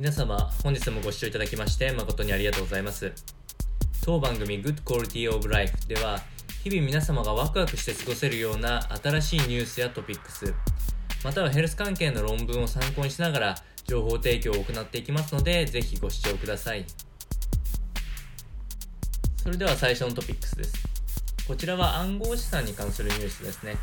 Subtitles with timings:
[0.00, 3.12] 皆様、本日もご視聴いただきまして誠にありがとうございます。
[4.02, 6.22] 当番組 Good Quality of Life では、
[6.64, 10.54] 日々皆様がワクワクして過ごせるような新しいニュースやトピックス、
[11.22, 13.54] またはヘルス関係の論文を参考にしながら
[13.84, 16.86] 情報提供を行っていきますので、ぜひご視聴ください。
[19.42, 20.82] それでは最初のトピックスです。
[21.46, 23.76] こちらは暗号資産に関するニュースですね。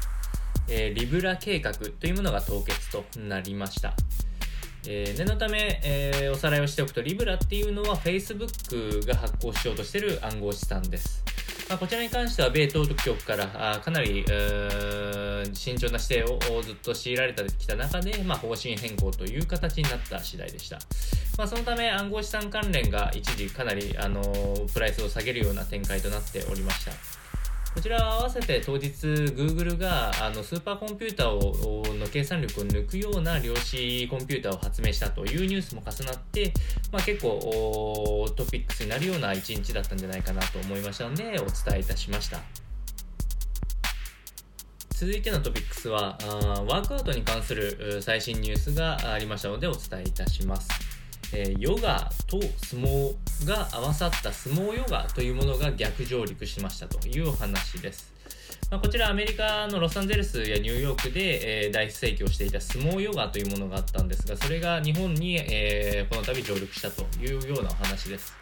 [0.68, 3.94] えーリブラ計画というものが凍結となりました。
[4.90, 11.24] えー念のため、えーおさらいをしておくと、リブラっていうのは Facebook が発行しようとしている暗号資産です。
[11.70, 14.24] まあ、こちらに関しては、米当局からあかなり、
[15.54, 20.80] 慎重な姿勢をずっと強いられてきた中で、まあ、方針変更という形になった次第でした。
[21.38, 26.92] まあ、そのため、暗号資産関連が一時かなり、あのープライスを下げるような展開となっておりました。
[27.78, 36.52] こちらは合わせて当日 Google があのスーパーコンピューターをの計算力を抜くような量子コンピューターを発明したというニュースも重なって、
[36.92, 42.40] まあ、結構トピックスになるような一日だったんじゃないかなと思いましたのでお伝えいたしました。
[44.90, 46.18] 続いてのトピックスは
[46.68, 50.87] ワークアウトに関する最新ニュースがありましたのでお伝えいたします。
[51.34, 58.14] えヨガと相撲が合わさった相撲ヨガというものが逆上陸しましたというお話です。
[58.70, 68.34] まあ、こちらアメリカのロサンゼルスやニューヨークで、え大盛況していた相撲ヨガというものがあったんですが、それが日本に、えこの度上陸したというようなお話です。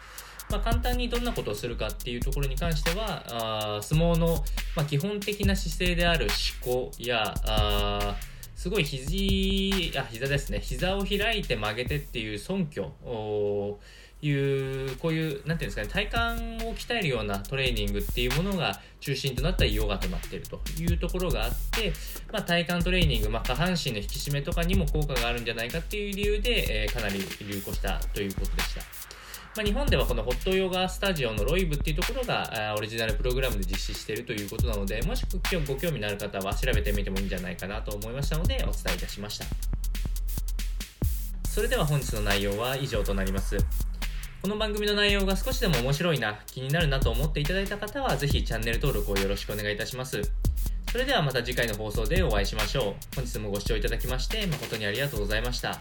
[0.50, 6.26] まあ、簡単にどんなことをするかっていうところに関しては、あ相撲の、ま、基本的な姿勢である
[6.64, 10.60] 思考や、あーすごい肘、あ、膝ですね。
[10.60, 21.92] 膝を開いて曲げてっていう尊虚おーいう、こういう、なんていうんですかね、体幹を鍛えるようなトレーニングっていうものが中心となったヨガとなっているというところがあって、
[22.32, 29.15] まあ、体幹トレーニング、まあ、下半身の引き締めとかにも効果があるんじゃないかっていう理由で、えーかなり流行したということでした。
[29.56, 39.46] まあ、日本ではこのホットヨガスタジオのロイブっていうところがあオリジナルプログラムで実施しているということなので、もし今日ご興味のある方は調べてみてもいいんじゃないかなと思いましたのでお伝えいたしました。
[41.48, 43.56] それでは本日の内容は以上となります。
[44.42, 50.20] この番組の内容が少しでも面白いな、気になるなと思っていただいた方は、ぜひチャンネル登録をよろしくお願いいたします。
[50.92, 53.16] それではまた次回の放送でお会いしましょう。
[53.16, 55.78] 本日もご視聴いただきまして誠にありがとうございました。